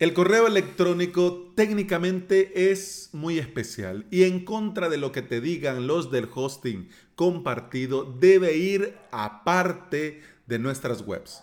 [0.00, 5.86] El correo electrónico técnicamente es muy especial y en contra de lo que te digan
[5.86, 11.42] los del hosting compartido, debe ir aparte de nuestras webs.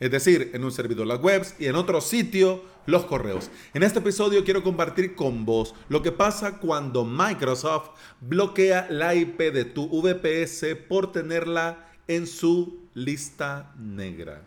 [0.00, 3.50] Es decir, en un servidor las webs y en otro sitio los correos.
[3.74, 7.90] En este episodio quiero compartir con vos lo que pasa cuando Microsoft
[8.22, 14.42] bloquea la IP de tu VPS por tenerla en su lista negra.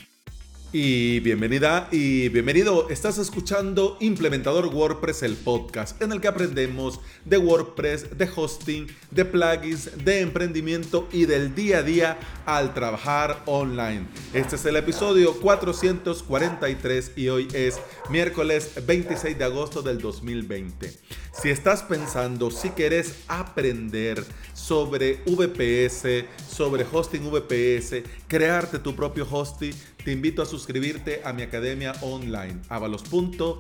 [0.74, 2.90] Y bienvenida y bienvenido.
[2.90, 9.26] Estás escuchando Implementador WordPress, el podcast en el que aprendemos de WordPress, de hosting, de
[9.26, 14.08] plugins, de emprendimiento y del día a día al trabajar online.
[14.34, 17.78] Este es el episodio 443 y hoy es
[18.10, 20.90] miércoles 26 de agosto del 2020.
[21.34, 29.74] Si estás pensando, si quieres aprender sobre VPS, sobre hosting VPS, crearte tu propio hosting,
[30.04, 33.56] te invito a suscribirte a mi academia online, avalos.sv.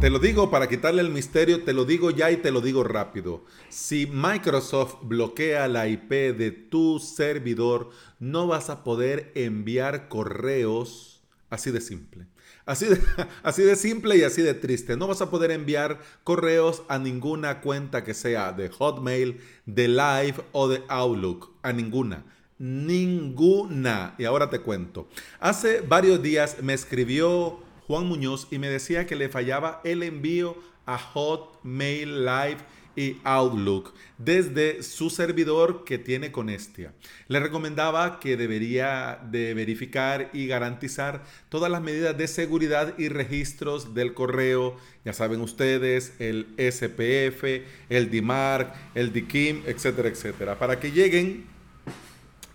[0.00, 2.84] Te lo digo para quitarle el misterio, te lo digo ya y te lo digo
[2.84, 3.44] rápido.
[3.68, 11.17] Si Microsoft bloquea la IP de tu servidor, no vas a poder enviar correos
[11.50, 12.26] así de simple.
[12.66, 13.00] Así de,
[13.42, 14.96] así de simple y así de triste.
[14.96, 20.36] No vas a poder enviar correos a ninguna cuenta que sea de Hotmail, de Live
[20.52, 21.52] o de Outlook.
[21.62, 22.24] A ninguna.
[22.58, 24.14] Ninguna.
[24.18, 25.08] Y ahora te cuento.
[25.40, 30.56] Hace varios días me escribió Juan Muñoz y me decía que le fallaba el envío
[30.84, 32.58] a Hotmail Live
[32.98, 36.92] y Outlook desde su servidor que tiene con Estia.
[37.28, 43.94] Le recomendaba que debería de verificar y garantizar todas las medidas de seguridad y registros
[43.94, 47.44] del correo, ya saben ustedes, el SPF,
[47.88, 51.46] el DMARC, el DKIM, etcétera, etcétera, para que lleguen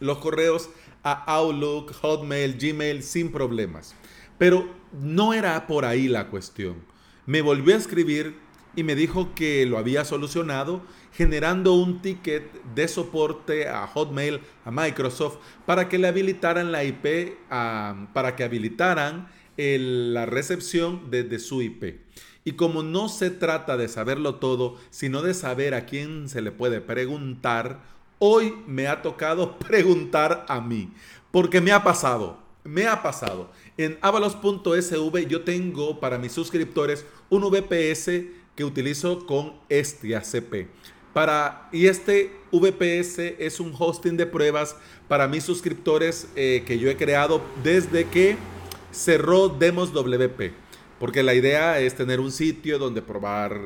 [0.01, 0.69] los correos
[1.03, 3.95] a Outlook, Hotmail, Gmail sin problemas.
[4.37, 6.83] Pero no era por ahí la cuestión.
[7.25, 8.43] Me volvió a escribir
[8.75, 10.81] y me dijo que lo había solucionado
[11.13, 17.37] generando un ticket de soporte a Hotmail, a Microsoft, para que le habilitaran la IP,
[17.49, 22.01] para que habilitaran la recepción desde su IP.
[22.45, 26.51] Y como no se trata de saberlo todo, sino de saber a quién se le
[26.51, 27.81] puede preguntar,
[28.19, 30.91] hoy me ha tocado preguntar a mí,
[31.31, 33.51] porque me ha pasado, me ha pasado.
[33.77, 40.67] En avalos.sv yo tengo para mis suscriptores un VPS que utilizo con este ACP.
[41.13, 44.75] Para, y este VPS es un hosting de pruebas
[45.07, 48.35] para mis suscriptores eh, que yo he creado desde que
[48.91, 50.53] cerró Demos WP.
[50.99, 53.59] Porque la idea es tener un sitio donde probar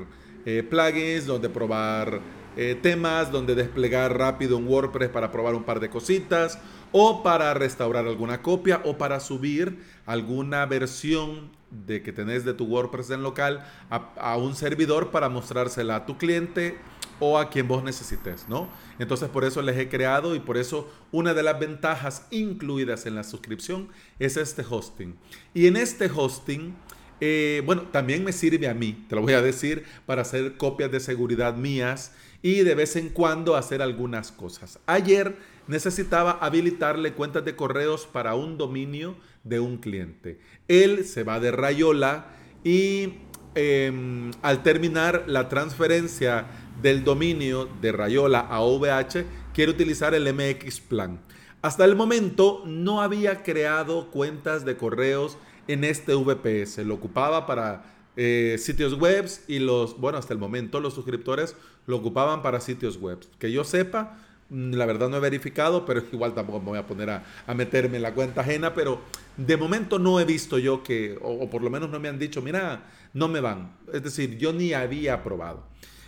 [0.46, 2.20] eh, plugins, donde probar
[2.56, 6.60] eh, temas, donde desplegar rápido un WordPress para probar un par de cositas,
[6.92, 12.66] o para restaurar alguna copia, o para subir alguna versión de que tenés de tu
[12.66, 16.78] WordPress en local a, un servidor para mostrársela a tu cliente
[17.20, 18.70] o a quien vos necesites, ¿no?
[19.00, 23.16] Entonces por eso les he creado y por eso una de las ventajas incluidas en
[23.16, 23.90] la suscripción
[24.20, 25.16] es este hosting.
[25.54, 26.76] Y en este hosting,
[27.20, 30.92] eh, bueno, también me sirve a mí, te lo voy a decir, para hacer copias
[30.92, 34.80] de seguridad mías y de vez en cuando hacer algunas cosas.
[34.86, 35.36] Ayer
[35.68, 40.40] necesitaba habilitarle cuentas de correos para un dominio de un cliente.
[40.68, 42.28] Él se va de Rayola
[42.64, 43.16] y
[43.56, 46.46] em, al terminar la transferencia
[46.82, 51.20] del dominio de Rayola a OVH, quiere utilizar el MX Plan.
[51.62, 55.38] Hasta el momento no había creado cuentas de correos
[55.68, 56.80] en este VPS.
[56.80, 61.56] Lo ocupaba para eh, sitios web y los, bueno, hasta el momento los suscriptores
[61.86, 63.20] lo ocupaban para sitios web.
[63.38, 64.18] Que yo sepa,
[64.50, 67.24] mm, la verdad no he verificado, pero igual tampoco me voy a poner a,
[67.54, 69.02] meterme en la cuenta ajena, pero
[69.38, 72.42] de momento no he visto yo que, o, por lo menos no me han dicho,
[72.42, 73.78] mira, no me van.
[73.94, 75.64] Es decir, yo ni había probado.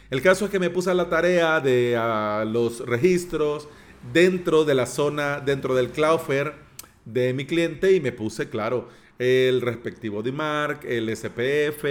[0.10, 1.96] El caso es que me puse a la tarea de
[2.48, 3.68] los registros
[4.12, 6.56] dentro de la zona, dentro del Cloudflare
[7.06, 8.90] de mi cliente y me puse, claro,
[9.20, 11.86] el respectivo DMARC, el SPF,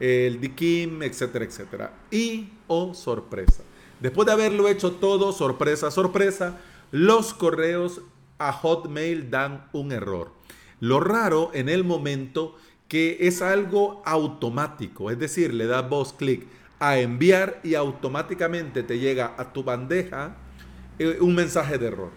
[0.00, 1.92] el DKIM, etcétera, etcétera.
[2.10, 3.62] Y, oh sorpresa,
[4.00, 6.58] después de haberlo hecho todo, sorpresa, sorpresa,
[6.92, 8.00] los correos
[8.38, 10.32] a Hotmail dan un error.
[10.80, 12.56] Lo raro en el momento
[12.88, 16.46] que es algo automático, es decir, le das vos clic
[16.78, 20.36] a enviar y automáticamente te llega a tu bandeja
[20.98, 22.10] eh, un mensaje de error.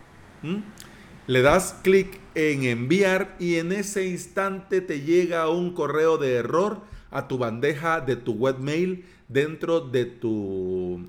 [1.27, 6.81] Le das clic en enviar y en ese instante te llega un correo de error
[7.09, 11.07] a tu bandeja de tu webmail dentro de tu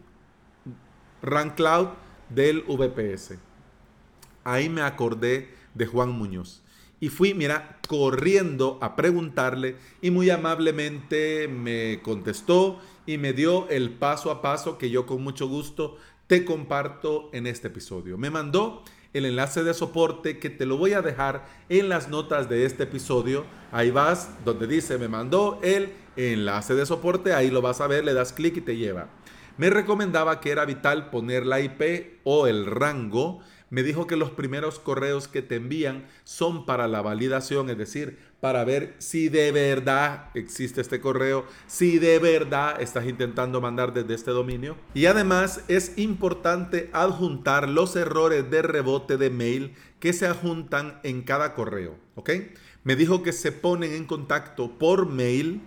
[1.23, 1.89] Run Cloud
[2.31, 3.39] del VPS.
[4.43, 6.63] ahí me acordé de Juan Muñoz.
[6.99, 13.91] Y fui, mira, corriendo a preguntarle y muy amablemente me contestó y me dio el
[13.91, 18.17] paso a paso que yo con mucho gusto te comparto en este episodio.
[18.17, 18.83] Me mandó
[19.17, 22.85] el enlace de soporte que te lo voy a dejar en las notas de este
[22.85, 23.45] episodio.
[23.73, 28.05] Ahí vas donde dice me mandó el enlace de soporte, ahí lo vas a ver,
[28.05, 29.09] le das clic y te lleva.
[29.57, 33.41] Me recomendaba que era vital poner la IP o el rango
[33.71, 38.19] me dijo que los primeros correos que te envían son para la validación, es decir,
[38.41, 44.15] para ver si de verdad existe este correo, si de verdad estás intentando mandar desde
[44.15, 44.77] este dominio.
[44.95, 51.23] Y además es importante adjuntar los errores de rebote de mail que se adjuntan en
[51.23, 52.31] cada correo, ¿ok?
[52.85, 55.63] Me dijo que se ponen en contacto por mail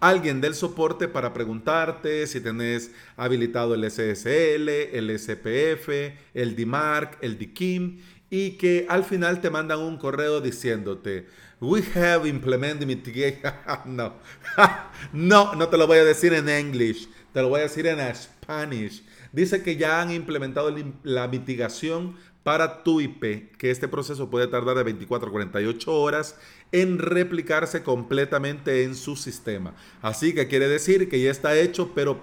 [0.00, 5.88] alguien del soporte para preguntarte si tenés habilitado el SSL, el SPF,
[6.34, 8.00] el DMARC, el DKIM
[8.30, 11.26] y que al final te mandan un correo diciéndote,
[11.60, 13.52] we have implemented mitigation.
[13.86, 14.14] no,
[15.12, 17.98] no, no te lo voy a decir en English, te lo voy a decir en
[18.14, 19.02] Spanish.
[19.36, 24.78] Dice que ya han implementado la mitigación para tu IP, que este proceso puede tardar
[24.78, 26.36] de 24 a 48 horas
[26.72, 29.74] en replicarse completamente en su sistema.
[30.00, 32.18] Así que quiere decir que ya está hecho, pero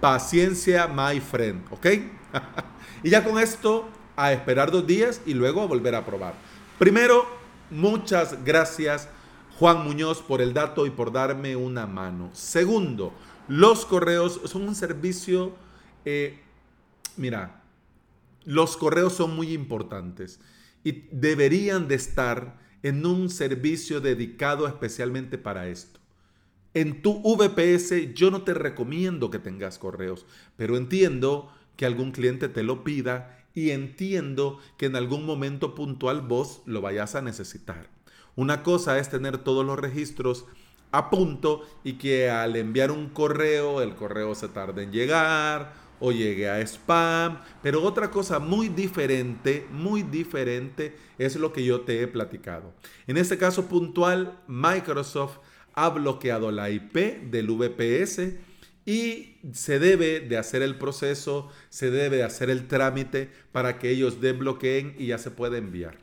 [0.00, 1.86] paciencia, my friend, ¿ok?
[3.02, 3.86] y ya con esto,
[4.16, 6.32] a esperar dos días y luego a volver a probar.
[6.78, 7.26] Primero,
[7.70, 9.10] muchas gracias
[9.58, 12.30] Juan Muñoz por el dato y por darme una mano.
[12.32, 13.12] Segundo,
[13.48, 15.52] los correos son un servicio,
[16.10, 16.38] eh,
[17.18, 17.62] mira,
[18.44, 20.40] los correos son muy importantes
[20.82, 26.00] y deberían de estar en un servicio dedicado especialmente para esto.
[26.72, 30.24] En tu VPS yo no te recomiendo que tengas correos,
[30.56, 36.22] pero entiendo que algún cliente te lo pida y entiendo que en algún momento puntual
[36.22, 37.90] vos lo vayas a necesitar.
[38.34, 40.46] Una cosa es tener todos los registros
[40.90, 46.12] a punto y que al enviar un correo el correo se tarde en llegar o
[46.12, 47.40] llegue a spam.
[47.62, 52.74] Pero otra cosa muy diferente, muy diferente es lo que yo te he platicado.
[53.06, 55.38] En este caso puntual, Microsoft
[55.74, 58.34] ha bloqueado la IP del VPS
[58.84, 63.90] y se debe de hacer el proceso, se debe de hacer el trámite para que
[63.90, 65.98] ellos desbloqueen y ya se puede enviar.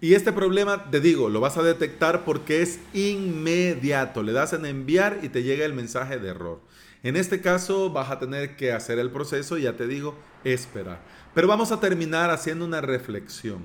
[0.00, 4.22] Y este problema, te digo, lo vas a detectar porque es inmediato.
[4.22, 6.60] Le das en enviar y te llega el mensaje de error.
[7.06, 10.98] En este caso vas a tener que hacer el proceso, ya te digo, esperar.
[11.34, 13.60] Pero vamos a terminar haciendo una reflexión.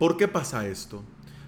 [0.00, 1.04] ¿Por qué pasa esto?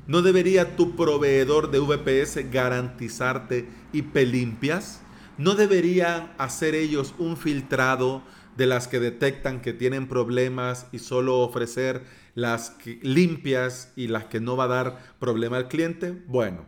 [0.06, 5.00] ¿No debería tu proveedor de VPS garantizarte IP limpias?
[5.38, 8.22] ¿No deberían hacer ellos un filtrado
[8.56, 12.04] de las que detectan que tienen problemas y solo ofrecer
[12.36, 16.12] las limpias y las que no va a dar problema al cliente?
[16.28, 16.64] Bueno,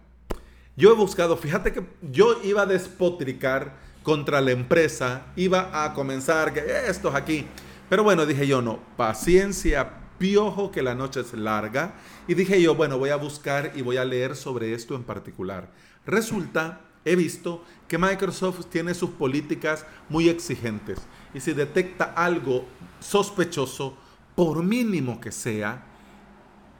[0.76, 6.52] yo he buscado, fíjate que yo iba a despotricar contra la empresa, iba a comenzar
[6.52, 7.46] que estos aquí.
[7.88, 11.94] Pero bueno, dije yo, no, paciencia, piojo, que la noche es larga.
[12.26, 15.70] Y dije yo, bueno, voy a buscar y voy a leer sobre esto en particular.
[16.06, 21.00] Resulta, he visto que Microsoft tiene sus políticas muy exigentes.
[21.34, 22.64] Y si detecta algo
[23.00, 23.96] sospechoso,
[24.34, 25.84] por mínimo que sea,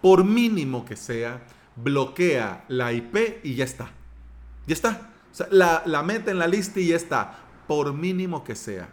[0.01, 1.43] por mínimo que sea,
[1.77, 3.91] bloquea la IP y ya está.
[4.67, 5.11] Ya está
[5.51, 8.89] la, mete en la lista y ya está, por mínimo que sea.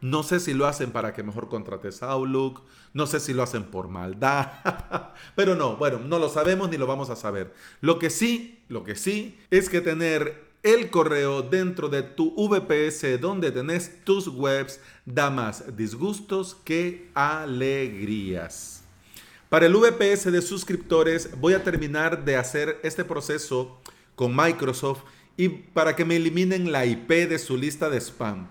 [0.00, 2.62] No sé si lo hacen para que mejor contrates Outlook,
[2.92, 4.50] no sé si lo hacen por maldad,
[5.36, 7.54] pero no, bueno, no lo sabemos ni lo vamos a saber.
[7.80, 13.20] Lo que sí, lo que sí es que tener el correo dentro de tu VPS
[13.20, 18.82] donde tenés tus webs da más disgustos que alegrías.
[19.48, 23.78] Para el VPS de suscriptores voy a terminar de hacer este proceso
[24.14, 25.02] con Microsoft
[25.36, 28.46] y para que me eliminen la IP de su lista de spam.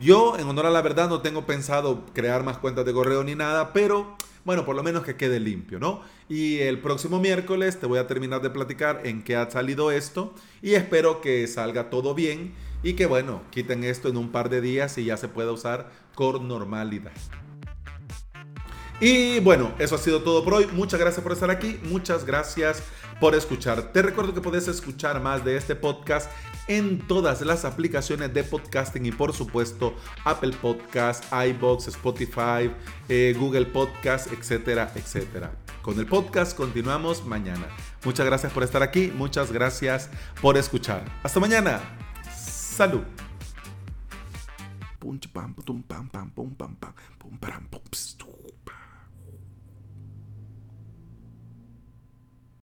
[0.00, 3.34] Yo, en honor a la verdad, no tengo pensado crear más cuentas de correo ni
[3.34, 6.02] nada, pero bueno, por lo menos que quede limpio, ¿no?
[6.28, 10.34] Y el próximo miércoles te voy a terminar de platicar en qué ha salido esto
[10.62, 14.60] y espero que salga todo bien y que, bueno, quiten esto en un par de
[14.60, 17.12] días y ya se pueda usar con normalidad.
[19.04, 20.68] Y bueno, eso ha sido todo por hoy.
[20.68, 21.76] Muchas gracias por estar aquí.
[21.82, 22.84] Muchas gracias
[23.18, 23.92] por escuchar.
[23.92, 26.30] Te recuerdo que puedes escuchar más de este podcast
[26.68, 32.70] en todas las aplicaciones de podcasting y por supuesto Apple Podcast, iBox, Spotify,
[33.08, 35.50] eh, Google Podcast, etcétera, etcétera.
[35.82, 37.66] Con el podcast continuamos mañana.
[38.04, 39.12] Muchas gracias por estar aquí.
[39.12, 41.04] Muchas gracias por escuchar.
[41.24, 41.80] Hasta mañana.
[42.36, 43.02] Salud.
[45.00, 46.86] pum pam pum pam